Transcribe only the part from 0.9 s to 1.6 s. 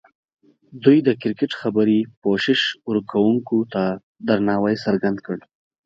د کرکټ